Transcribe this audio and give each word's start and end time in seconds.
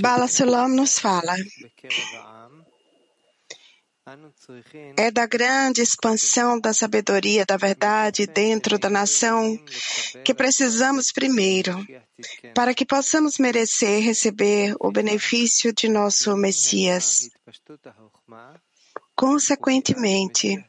Bala 0.00 0.26
Sulam 0.26 0.68
nos 0.68 0.98
fala. 0.98 1.34
É 4.96 5.10
da 5.10 5.26
grande 5.26 5.80
expansão 5.80 6.58
da 6.58 6.72
sabedoria, 6.72 7.44
da 7.46 7.56
verdade 7.56 8.26
dentro 8.26 8.78
da 8.78 8.90
nação 8.90 9.56
que 10.24 10.34
precisamos 10.34 11.12
primeiro, 11.12 11.86
para 12.52 12.74
que 12.74 12.84
possamos 12.84 13.38
merecer 13.38 14.02
receber 14.02 14.74
o 14.80 14.90
benefício 14.90 15.72
de 15.72 15.88
nosso 15.88 16.36
Messias. 16.36 17.30
Consequentemente, 19.14 20.64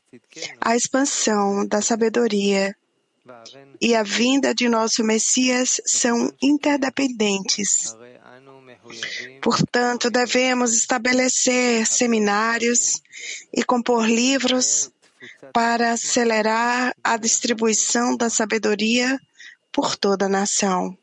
a 0.61 0.75
expansão 0.75 1.65
da 1.65 1.81
sabedoria 1.81 2.75
e 3.79 3.95
a 3.95 4.03
vinda 4.03 4.53
de 4.53 4.67
nosso 4.67 5.03
Messias 5.03 5.79
são 5.85 6.31
interdependentes. 6.41 7.95
Portanto, 9.41 10.09
devemos 10.09 10.73
estabelecer 10.73 11.85
seminários 11.85 13.01
e 13.53 13.63
compor 13.63 14.05
livros 14.05 14.91
para 15.53 15.93
acelerar 15.93 16.93
a 17.03 17.17
distribuição 17.17 18.15
da 18.17 18.29
sabedoria 18.29 19.19
por 19.71 19.95
toda 19.95 20.25
a 20.25 20.29
nação. 20.29 20.97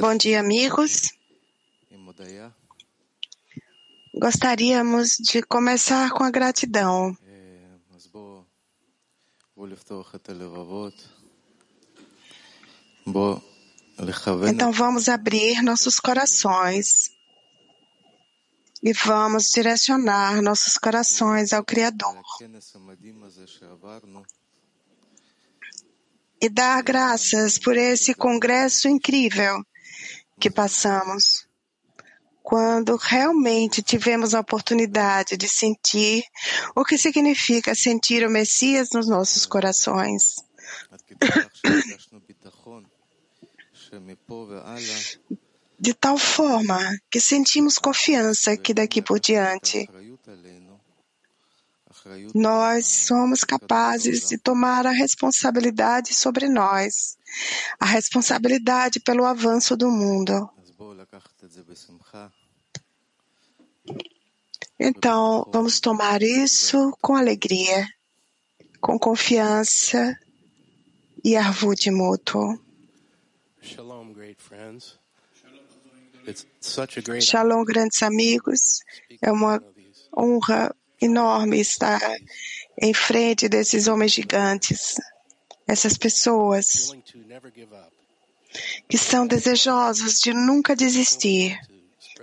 Bom 0.00 0.16
dia, 0.16 0.40
amigos. 0.40 1.12
Gostaríamos 4.14 5.16
de 5.20 5.42
começar 5.42 6.10
com 6.10 6.24
a 6.24 6.30
gratidão. 6.30 7.16
Então 14.54 14.72
vamos 14.72 15.08
abrir 15.08 15.62
nossos 15.62 15.96
corações 15.96 17.10
e 18.82 18.92
vamos 18.92 19.50
direcionar 19.54 20.40
nossos 20.40 20.78
corações 20.78 21.52
ao 21.52 21.64
Criador. 21.64 22.22
E 26.40 26.48
dar 26.48 26.82
graças 26.82 27.58
por 27.58 27.76
esse 27.76 28.14
congresso 28.14 28.88
incrível 28.88 29.62
que 30.38 30.50
passamos, 30.50 31.46
quando 32.42 32.96
realmente 32.96 33.82
tivemos 33.82 34.34
a 34.34 34.40
oportunidade 34.40 35.36
de 35.36 35.46
sentir 35.46 36.24
o 36.74 36.82
que 36.82 36.96
significa 36.96 37.74
sentir 37.74 38.26
o 38.26 38.30
Messias 38.30 38.88
nos 38.94 39.06
nossos 39.06 39.44
corações. 39.44 40.36
de 45.80 45.94
tal 45.94 46.18
forma 46.18 46.78
que 47.10 47.18
sentimos 47.18 47.78
confiança 47.78 48.54
que 48.54 48.74
daqui 48.74 49.00
por 49.00 49.18
diante 49.18 49.88
nós 52.34 52.86
somos 52.86 53.44
capazes 53.44 54.28
de 54.28 54.36
tomar 54.36 54.86
a 54.86 54.90
responsabilidade 54.90 56.12
sobre 56.12 56.48
nós, 56.48 57.16
a 57.78 57.86
responsabilidade 57.86 59.00
pelo 59.00 59.24
avanço 59.24 59.76
do 59.76 59.90
mundo. 59.90 60.50
Então, 64.78 65.46
vamos 65.52 65.80
tomar 65.80 66.22
isso 66.22 66.96
com 67.00 67.16
alegria, 67.16 67.86
com 68.80 68.98
confiança 68.98 70.18
e 71.24 71.36
arvude 71.36 71.90
mútuo. 71.90 72.58
Shalom, 73.62 74.12
great 74.12 74.40
friends. 74.42 74.99
Shalom, 77.20 77.64
grandes 77.64 78.02
amigos. 78.02 78.80
É 79.22 79.32
uma 79.32 79.62
honra 80.16 80.74
enorme 81.00 81.60
estar 81.60 82.00
em 82.80 82.92
frente 82.92 83.48
desses 83.48 83.86
homens 83.86 84.12
gigantes, 84.12 84.94
essas 85.66 85.96
pessoas 85.96 86.92
que 88.88 88.98
são 88.98 89.26
desejosos 89.26 90.18
de 90.18 90.32
nunca 90.32 90.74
desistir, 90.74 91.58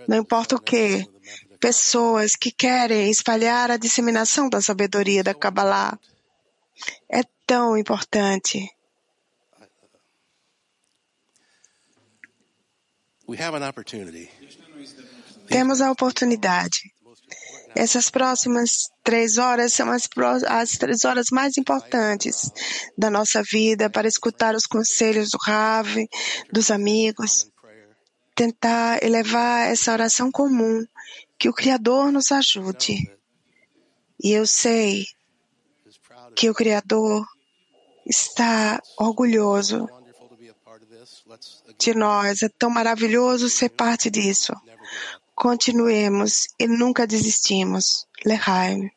não 0.08 0.18
importa 0.18 0.56
o 0.56 0.62
que, 0.62 1.08
pessoas 1.60 2.36
que 2.36 2.52
querem 2.52 3.10
espalhar 3.10 3.72
a 3.72 3.78
disseminação 3.78 4.50
da 4.50 4.62
sabedoria 4.62 5.24
da 5.24 5.34
Kabbalah. 5.34 5.98
É 7.10 7.22
tão 7.46 7.78
importante. 7.78 8.70
Temos 15.48 15.82
a 15.82 15.92
oportunidade. 15.92 16.94
Essas 17.76 18.10
próximas 18.10 18.90
três 19.04 19.38
horas 19.38 19.74
são 19.74 19.92
as, 19.92 20.10
as 20.48 20.72
três 20.72 21.06
horas 21.06 21.28
mais 21.32 21.58
importantes 21.58 22.50
da 22.98 23.10
nossa 23.10 23.44
vida 23.44 23.90
para 23.90 24.08
escutar 24.08 24.56
os 24.56 24.66
conselhos 24.66 25.30
do 25.30 25.38
Rav, 25.40 25.88
dos 26.52 26.72
amigos, 26.72 27.50
tentar 28.34 29.04
elevar 29.04 29.68
essa 29.68 29.92
oração 29.92 30.32
comum, 30.32 30.86
que 31.38 31.50
o 31.50 31.54
Criador 31.54 32.12
nos 32.12 32.32
ajude. 32.32 33.12
E 34.24 34.32
eu 34.32 34.48
sei 34.48 35.06
que 36.36 36.50
o 36.50 36.54
Criador 36.54 37.26
está 38.06 38.82
orgulhoso 38.98 39.88
de 41.78 41.94
nós. 41.94 42.44
É 42.44 42.50
tão 42.50 42.70
maravilhoso 42.70 43.50
ser 43.50 43.70
parte 43.70 44.10
disso. 44.10 44.54
Continuemos 45.36 46.48
e 46.60 46.68
nunca 46.68 47.06
desistimos. 47.06 48.08
Lehaim. 48.26 48.90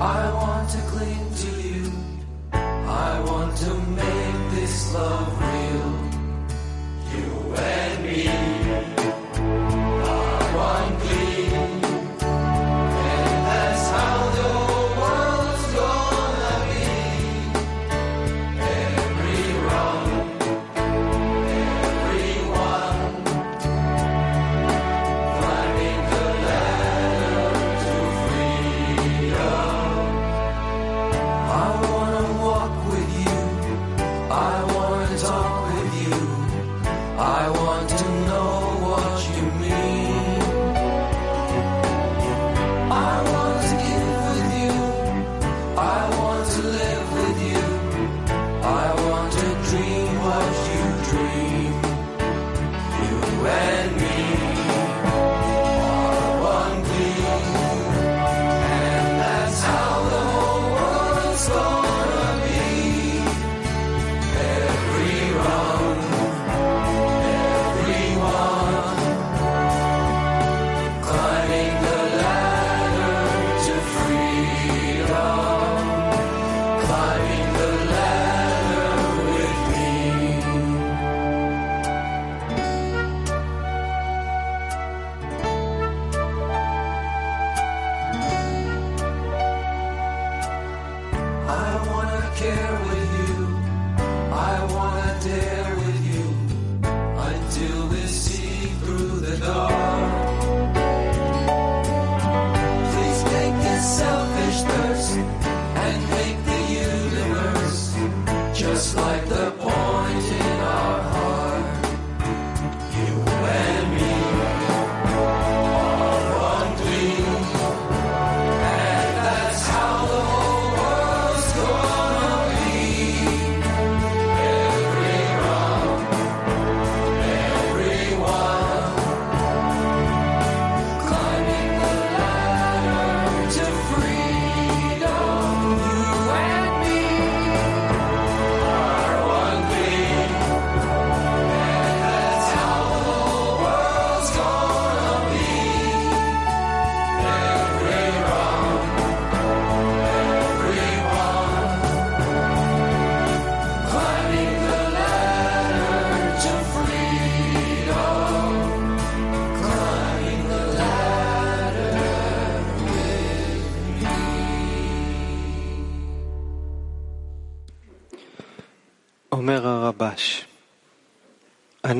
I'll 0.00 0.37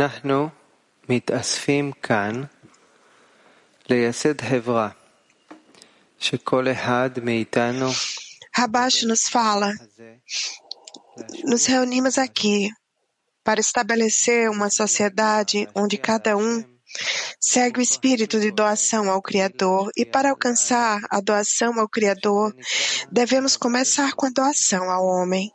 אנחנו 0.07 0.49
מתאספים 1.09 1.91
כאן 1.91 2.43
לייסד 3.89 4.41
חברה 4.41 4.89
שכל 6.19 6.67
אחד 6.71 7.09
מאיתנו 7.23 7.89
Rabash 8.57 9.05
nos 9.05 9.29
fala, 9.29 9.71
הזה 9.81 10.13
nos 11.43 11.65
reunimos 11.65 12.17
aqui 12.17 12.69
para 13.43 13.59
estabelecer 13.59 14.49
uma 14.49 14.69
sociedade 14.69 15.67
onde 15.75 15.97
cada 15.97 16.37
um 16.37 16.63
segue 17.39 17.79
o 17.79 17.81
espírito 17.81 18.39
de 18.39 18.51
doação 18.51 19.09
ao 19.09 19.21
Criador 19.21 19.91
e 19.97 20.05
para 20.05 20.29
alcançar 20.29 21.01
a 21.09 21.19
doação 21.19 21.79
ao 21.79 21.89
Criador, 21.89 22.55
devemos 23.11 23.57
começar 23.57 24.13
com 24.13 24.27
a 24.27 24.29
doação 24.29 24.89
ao 24.89 25.03
homem, 25.05 25.51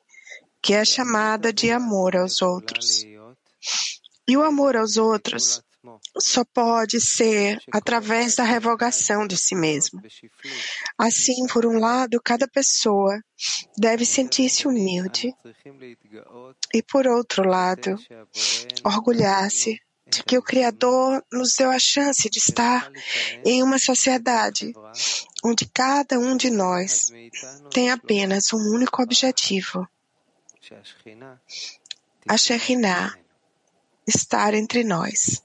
que 0.63 0.75
é 0.75 0.85
chamada 0.85 1.53
de 1.53 1.71
amor 1.71 2.17
aos 2.17 2.43
outros. 2.43 3.05
E 4.28 4.38
o 4.38 4.44
amor 4.44 4.76
aos 4.76 4.98
outros 4.98 5.62
só 6.18 6.46
pode 6.46 7.02
ser 7.02 7.60
através 7.72 8.36
da 8.36 8.44
revogação 8.44 9.28
de 9.28 9.36
si 9.36 9.56
mesmo. 9.56 10.02
Assim, 10.98 11.46
por 11.48 11.66
um 11.66 11.78
lado, 11.78 12.22
cada 12.24 12.48
pessoa 12.48 13.22
deve 13.78 14.06
sentir-se 14.06 14.68
humilde 14.68 15.34
e, 16.74 16.82
por 16.82 17.06
outro 17.08 17.48
lado, 17.48 17.98
orgulhar-se 18.84 19.80
de 20.08 20.24
que 20.24 20.38
o 20.38 20.44
Criador 20.44 21.24
nos 21.32 21.56
deu 21.58 21.72
a 21.72 21.80
chance 21.80 22.30
de 22.30 22.38
estar 22.38 22.90
em 23.44 23.64
uma 23.64 23.80
sociedade 23.80 24.72
onde 25.44 25.66
cada 25.66 26.20
um 26.20 26.38
de 26.38 26.50
nós 26.50 27.12
tem 27.72 27.90
apenas 27.90 28.54
um 28.54 28.76
único 28.76 29.02
objetivo, 29.02 29.88
a 32.28 32.38
Shekhinah, 32.38 33.18
estar 34.06 34.54
entre 34.54 34.84
nós. 34.84 35.42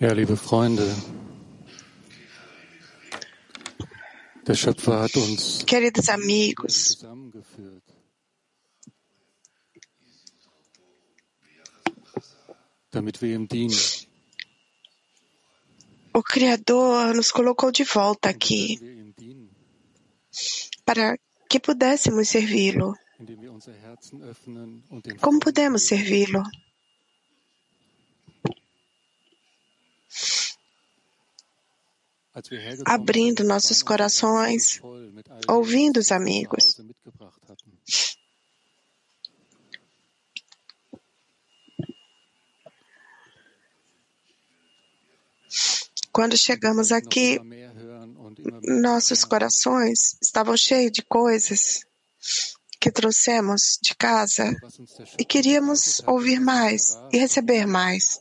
Ja, 0.00 0.12
liebe 0.12 0.36
Freunde, 0.36 0.94
der 4.46 4.54
Schöpfer 4.54 5.00
hat 5.00 5.16
uns 5.16 5.64
Queridos 5.64 6.08
amigos, 6.10 6.98
zusammengeführt. 6.98 7.84
Damit 12.90 13.22
wir 13.22 13.34
ihm 13.34 13.48
dienen, 13.48 13.74
o 16.14 16.22
Criador 16.22 17.12
nos 17.14 17.30
colocou 17.32 17.72
de 17.72 17.82
volta 17.82 18.28
aqui 18.28 18.78
para 20.84 21.18
que 21.48 21.58
pudéssemos 21.58 22.28
servi-lo. 22.28 22.94
Como 25.20 25.40
podemos 25.40 25.82
servi-lo? 25.82 26.42
Abrindo 32.84 33.44
nossos 33.44 33.82
corações, 33.82 34.80
ouvindo 35.48 35.98
os 35.98 36.10
amigos. 36.12 36.76
Quando 46.14 46.38
chegamos 46.38 46.92
aqui, 46.92 47.40
nossos 48.62 49.24
corações 49.24 50.16
estavam 50.22 50.56
cheios 50.56 50.92
de 50.92 51.02
coisas 51.02 51.84
que 52.80 52.88
trouxemos 52.88 53.80
de 53.82 53.96
casa 53.96 54.54
e 55.18 55.24
queríamos 55.24 56.00
ouvir 56.06 56.38
mais 56.38 56.96
e 57.12 57.18
receber 57.18 57.66
mais. 57.66 58.20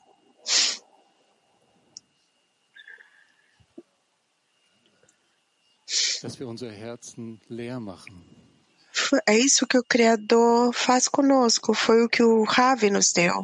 É 9.28 9.38
isso 9.38 9.68
que 9.68 9.78
o 9.78 9.84
Criador 9.84 10.74
faz 10.74 11.08
conosco, 11.08 11.76
foi 11.76 12.04
o 12.04 12.10
que 12.10 12.24
o 12.24 12.44
Ravi 12.44 12.90
nos 12.90 13.14
deu, 13.14 13.44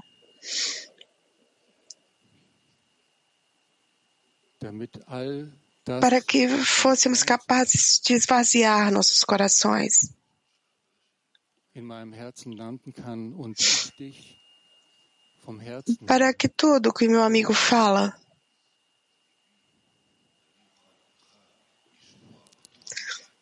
para 6.02 6.22
que 6.22 6.48
fôssemos 6.48 7.24
capazes 7.24 8.00
de 8.06 8.14
esvaziar 8.14 8.92
nossos 8.92 9.24
corações, 9.24 10.14
para 16.06 16.34
que 16.34 16.48
tudo 16.50 16.94
que 16.94 17.08
meu 17.08 17.24
amigo 17.24 17.54
fala 17.54 18.16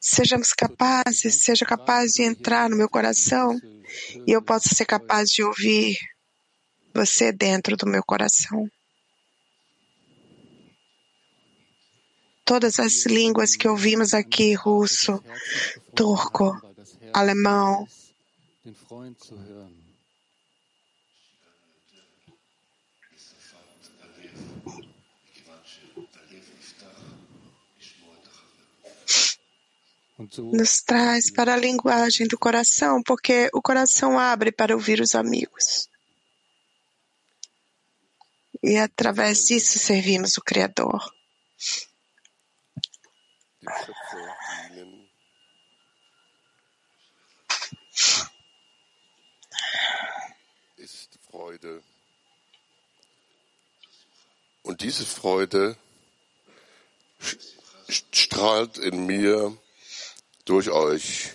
sejamos 0.07 0.53
capazes, 0.53 1.43
seja 1.43 1.65
capaz 1.65 2.13
de 2.13 2.23
entrar 2.23 2.69
no 2.69 2.77
meu 2.77 2.89
coração 2.89 3.59
e 4.25 4.31
eu 4.31 4.41
possa 4.41 4.73
ser 4.73 4.85
capaz 4.85 5.29
de 5.29 5.43
ouvir 5.43 5.97
você 6.93 7.31
dentro 7.31 7.75
do 7.75 7.85
meu 7.85 8.01
coração. 8.03 8.69
Todas 12.47 12.79
as 12.79 13.05
línguas 13.05 13.57
que 13.57 13.67
ouvimos 13.67 14.13
aqui, 14.13 14.53
russo, 14.53 15.21
turco, 15.93 16.57
alemão, 17.13 17.85
nos 30.37 30.81
traz 30.81 31.29
para 31.29 31.53
a 31.53 31.57
linguagem 31.57 32.27
do 32.27 32.37
coração, 32.39 33.03
porque 33.03 33.49
o 33.53 33.61
coração 33.61 34.17
abre 34.17 34.53
para 34.53 34.73
ouvir 34.73 35.01
os 35.01 35.15
amigos. 35.15 35.89
E 38.63 38.77
através 38.77 39.47
disso 39.47 39.77
servimos 39.79 40.37
o 40.37 40.41
Criador. 40.41 41.13
Schöpfer 43.85 44.35
dienen. 44.69 45.09
Ist 50.77 51.19
Freude. 51.29 51.83
Und 54.63 54.81
diese 54.81 55.05
Freude 55.05 55.77
strahlt 57.89 58.77
in 58.77 59.05
mir 59.05 59.57
durch 60.45 60.69
euch. 60.69 61.33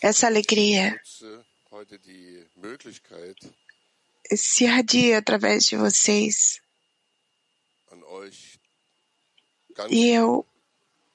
Essa 0.00 0.28
alegria 0.28 0.94
heute 1.78 1.98
die 2.00 2.44
Möglichkeit, 2.56 3.36
se 4.30 4.64
irradia 4.64 5.18
através 5.18 5.66
de 5.66 5.76
vocês. 5.78 6.60
E 9.90 10.08
eu, 10.10 10.46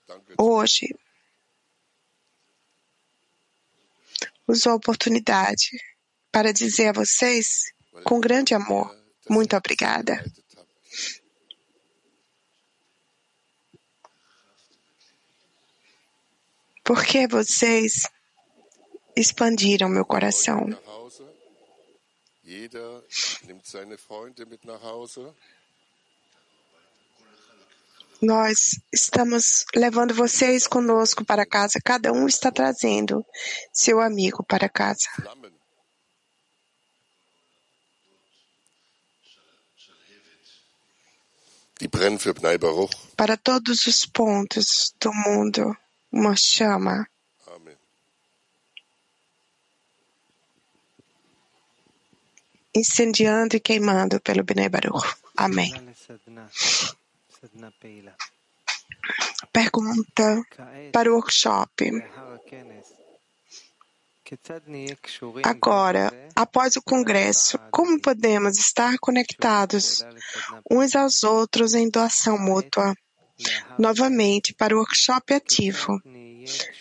zu 0.08 0.22
hoje, 0.38 0.96
uso 4.48 4.70
a 4.70 4.76
oportunidade 4.76 5.78
para 6.32 6.54
dizer 6.54 6.90
a 6.90 6.94
vocês, 6.94 7.74
com 8.04 8.20
grande 8.20 8.54
amor, 8.54 8.90
mir 8.90 8.96
das 8.96 9.04
muito 9.30 9.56
obrigada. 9.56 10.16
bereitet 10.16 10.58
habt. 10.58 10.74
Porque 16.84 17.28
vocês 17.28 18.10
expandiram 19.16 19.90
meu 19.90 20.06
coração. 20.06 20.68
Nós 28.24 28.80
estamos 28.90 29.66
levando 29.76 30.14
vocês 30.14 30.66
conosco 30.66 31.26
para 31.26 31.46
casa. 31.46 31.78
Cada 31.84 32.14
um 32.14 32.26
está 32.26 32.50
trazendo 32.50 33.22
seu 33.74 34.00
amigo 34.00 34.42
para 34.46 34.70
casa. 34.70 35.10
Para 43.18 43.36
todos 43.36 43.88
os 43.88 44.06
pontos 44.06 44.96
do 45.02 45.14
mundo, 45.14 45.76
uma 46.10 46.34
chama 46.38 47.06
incendiando 52.74 53.58
e 53.58 53.60
queimando 53.60 54.22
pelo 54.22 54.46
Bnei 54.46 54.70
Baruch. 54.70 55.14
Amém. 55.36 55.74
Pergunta 59.52 60.42
para 60.92 61.12
o 61.12 61.16
workshop. 61.16 61.92
Agora, 65.44 66.30
após 66.36 66.76
o 66.76 66.82
Congresso, 66.82 67.60
como 67.70 68.02
podemos 68.02 68.58
estar 68.58 68.98
conectados 69.00 70.06
uns 70.72 70.96
aos 70.96 71.24
outros 71.24 71.74
em 71.74 71.90
doação 71.90 72.38
mútua? 72.38 72.96
Novamente, 73.78 74.54
para 74.54 74.74
o 74.74 74.80
workshop 74.80 75.34
ativo. 75.34 76.02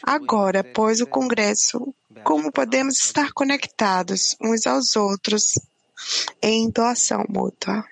Agora, 0.03 0.61
após 0.61 1.01
o 1.01 1.07
Congresso, 1.07 1.95
como 2.23 2.53
podemos 2.53 3.05
estar 3.05 3.33
conectados 3.33 4.37
uns 4.41 4.67
aos 4.67 4.97
outros 4.97 5.59
em 6.41 6.71
doação 6.71 7.25
mútua? 7.29 7.85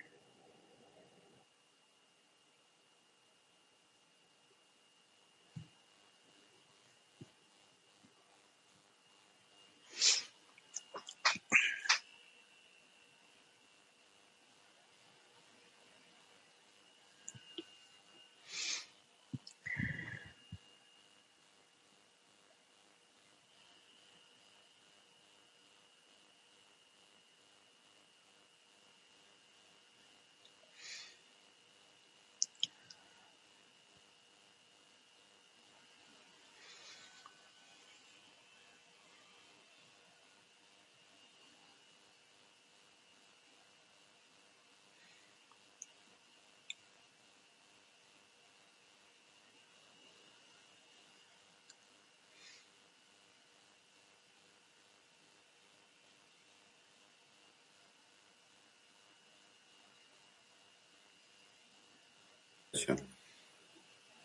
Здравствуйте. 62.81 63.05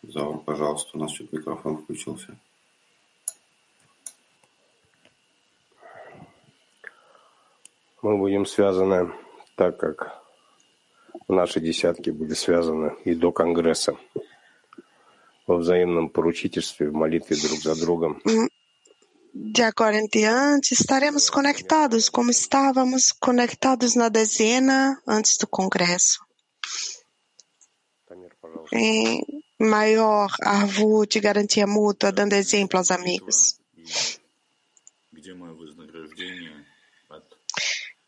Заур, 0.02 0.42
пожалуйста, 0.44 0.90
у 0.94 1.00
нас 1.00 1.12
чуть 1.12 1.32
микрофон 1.32 1.82
включился. 1.82 2.38
Мы 8.02 8.16
будем 8.18 8.46
связаны 8.46 9.12
так, 9.56 9.78
как 9.78 10.22
наши 11.28 11.60
десятки 11.60 12.10
были 12.10 12.34
связаны 12.34 12.94
и 13.04 13.14
до 13.14 13.32
Конгресса 13.32 13.96
во 15.46 15.56
взаимном 15.56 16.08
поручительстве, 16.08 16.88
в 16.88 16.94
молитве 16.94 17.36
друг 17.36 17.58
за 17.58 17.74
другом. 17.74 18.22
De 19.34 19.62
agora 19.62 19.98
em 19.98 20.08
diante, 20.08 20.72
estaremos 20.72 21.28
conectados 21.28 22.08
como 22.08 22.30
estávamos 22.30 23.12
conectados 23.12 23.94
na 23.94 24.08
dezena 24.08 24.98
antes 25.06 25.36
do 25.36 25.46
Congresso. 25.46 26.24
Тамир, 28.65 28.65
пожалуйста. 28.67 28.75
Em 28.75 29.21
maior 29.59 30.29
arvut, 30.43 31.19
garantia 31.19 31.67
mútua, 31.67 32.11
dando 32.11 32.33
exemplo 32.33 32.77
aos 32.77 32.91
amigos. 32.91 33.59
И 33.75 35.17
где 35.17 35.33
мое 35.33 35.53
вознаграждение 35.53 36.65
от 37.09 37.23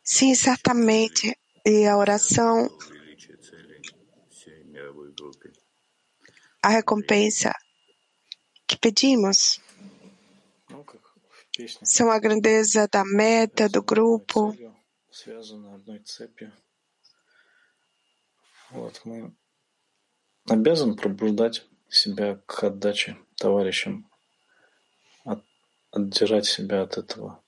Sim, 0.03 0.33
certamente. 0.35 1.37
E 1.65 1.85
a 1.85 1.95
oração, 1.97 2.69
величия 2.89 3.37
целей 3.37 3.81
всей 4.31 4.63
мировой 4.65 5.11
группе. 5.13 5.51
a 6.61 6.69
recompensa 6.69 7.53
que 8.67 8.77
pedimos 8.77 9.59
Ну, 10.69 10.83
как 10.83 11.01
в 11.01 11.45
песне. 11.55 11.85
são 11.85 12.09
a 12.11 12.19
grandeza 12.19 12.87
da 12.87 13.03
meta, 13.05 13.69
do 13.69 13.81
grupo. 13.83 14.51
Целью, 14.53 14.75
связаны 15.11 15.73
одной 15.75 15.99
цепью. 15.99 16.51
Вот 18.71 18.99
мы 19.05 19.33
Обязан 20.48 20.96
пробуждать 20.96 21.66
себя 21.88 22.40
к 22.46 22.62
отдаче 22.64 23.16
товарищам, 23.36 24.10
от- 25.24 25.44
отдирать 25.92 26.46
себя 26.46 26.82
от 26.82 26.98
этого. 26.98 27.42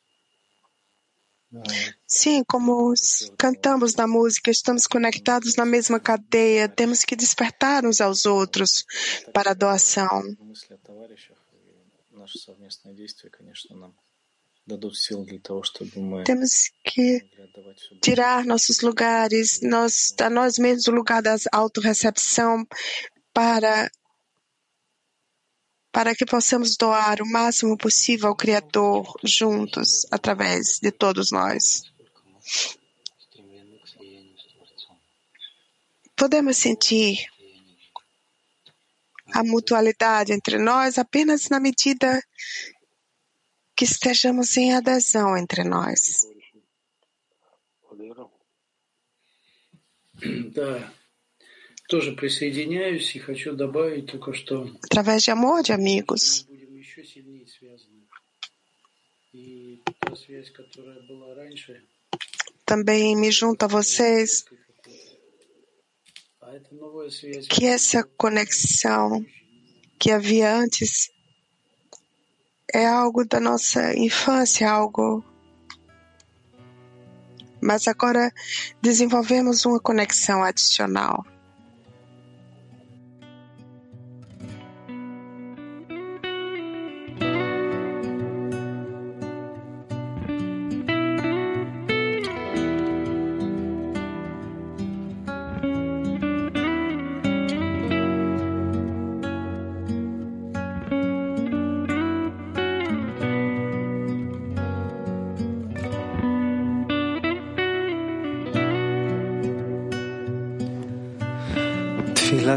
Sim, 2.07 2.45
como 2.45 2.95
cantamos 3.37 3.97
na 3.97 4.07
música, 4.07 4.53
estamos 4.53 4.87
conectados 4.87 5.57
na 5.57 5.65
mesma 5.65 5.99
cadeia, 5.99 6.69
temos 6.69 7.05
que 7.05 7.17
despertar 7.17 7.85
uns 7.85 8.01
aos 8.01 8.25
outros 8.25 8.87
para 9.33 9.51
a 9.51 9.55
doação. 9.55 10.23
наши 12.13 12.39
совместные 12.39 12.95
действия, 12.95 13.31
конечно, 13.31 13.75
нам 13.75 13.97
Temos 16.25 16.71
que 16.85 17.29
tirar 18.03 18.45
nossos 18.45 18.81
lugares, 18.81 19.61
nós, 19.63 20.15
a 20.21 20.31
nós 20.31 20.59
mesmos 20.59 20.89
o 20.89 20.93
lugar 20.93 21.23
da 21.23 21.37
autorrecepção 21.53 22.67
para 23.33 23.91
para 25.93 26.15
que 26.15 26.25
possamos 26.25 26.77
doar 26.77 27.21
o 27.21 27.29
máximo 27.29 27.77
possível 27.77 28.29
ao 28.29 28.37
Criador 28.37 29.13
juntos, 29.25 30.07
através 30.11 30.79
de 30.81 30.93
todos 30.93 31.33
nós. 31.33 31.83
Podemos 36.15 36.57
sentir 36.59 37.19
a 39.33 39.43
mutualidade 39.43 40.33
entre 40.33 40.59
nós 40.59 40.99
apenas 40.99 41.49
na 41.49 41.59
medida 41.59 42.23
que 43.81 43.85
estejamos 43.87 44.55
em 44.59 44.75
adesão 44.75 45.35
entre 45.39 45.65
nós. 45.65 46.29
Através 54.85 55.23
de 55.23 55.31
amor 55.31 55.63
de 55.63 55.73
amigos. 55.73 56.47
Também 62.67 63.17
me 63.17 63.33
junto 63.33 63.63
a 63.65 63.67
vocês. 63.67 64.45
que 67.49 67.65
essa 67.65 68.05
conexão 68.19 69.25
que 69.99 70.11
havia 70.11 70.55
antes 70.55 71.11
é 72.73 72.87
algo 72.87 73.25
da 73.25 73.41
nossa 73.41 73.97
infância, 73.97 74.71
algo. 74.71 75.25
Mas 77.61 77.87
agora 77.87 78.33
desenvolvemos 78.81 79.65
uma 79.65 79.81
conexão 79.81 80.43
adicional. 80.43 81.25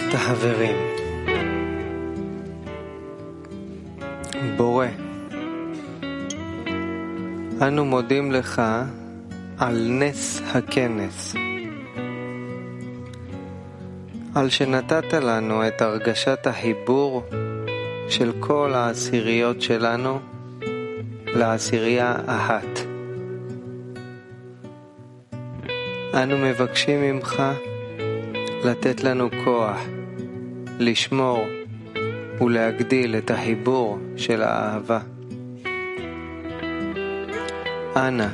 תפילת 0.04 0.14
החברים. 0.14 0.76
בורא, 4.58 4.88
אנו 7.62 7.86
מודים 7.86 8.32
לך 8.32 8.62
על 9.58 9.88
נס 9.90 10.42
הכנס, 10.56 11.36
על 14.36 14.50
שנתת 14.50 15.14
לנו 15.14 15.68
את 15.68 15.82
הרגשת 15.82 16.48
החיבור 16.48 17.24
של 18.10 18.32
כל 18.40 18.74
העשיריות 18.74 19.62
שלנו 19.62 20.20
לעשירייה 21.26 22.16
אחת. 22.26 22.80
אנו 26.14 26.38
מבקשים 26.38 27.02
ממך 27.02 27.44
לתת 28.66 29.04
לנו 29.04 29.30
כוח 29.44 29.78
לשמור 30.80 31.46
ולהגדיל 32.42 33.16
את 33.16 33.32
החיבור 33.32 34.00
של 34.18 34.42
האהבה. 34.42 35.00
אנא, 37.96 38.28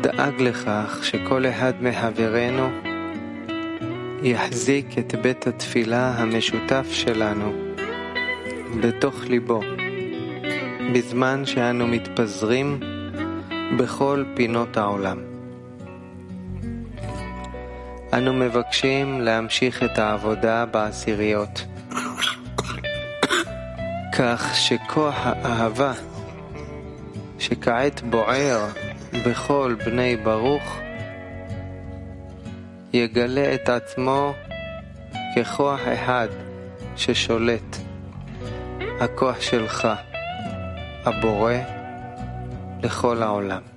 דאג 0.00 0.40
לכך 0.40 1.00
שכל 1.02 1.46
אחד 1.46 1.72
מחברינו 1.80 2.68
יחזיק 4.22 4.98
את 4.98 5.14
בית 5.22 5.46
התפילה 5.46 6.10
המשותף 6.10 6.86
שלנו 6.90 7.52
בתוך 8.80 9.24
ליבו, 9.24 9.60
בזמן 10.92 11.46
שאנו 11.46 11.86
מתפזרים 11.86 12.80
בכל 13.78 14.24
פינות 14.34 14.76
העולם. 14.76 15.35
אנו 18.16 18.32
מבקשים 18.32 19.20
להמשיך 19.20 19.82
את 19.82 19.98
העבודה 19.98 20.66
בעשיריות, 20.66 21.66
כך 24.12 24.54
שכוח 24.54 25.14
האהבה 25.24 25.92
שכעת 27.38 28.02
בוער 28.02 28.66
בכל 29.26 29.76
בני 29.84 30.16
ברוך, 30.16 30.78
יגלה 32.92 33.54
את 33.54 33.68
עצמו 33.68 34.34
ככוח 35.36 35.80
אחד 35.94 36.28
ששולט, 36.96 37.76
הכוח 39.00 39.40
שלך, 39.40 39.88
הבורא 41.04 41.54
לכל 42.82 43.22
העולם. 43.22 43.75